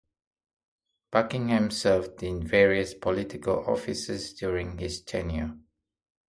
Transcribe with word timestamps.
Buckingham 1.11 1.69
served 1.69 2.23
in 2.23 2.41
various 2.41 2.95
political 2.95 3.63
offices 3.69 4.33
during 4.33 4.79
his 4.79 4.99
tenure. 5.03 5.59